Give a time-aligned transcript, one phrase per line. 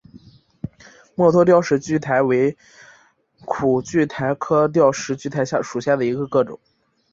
[1.13, 2.57] 墨脱吊石苣苔为
[3.45, 6.59] 苦苣苔科吊石苣苔属下的一个种。